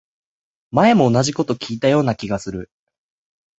[0.71, 2.71] 前も同じこと聞いたような気がする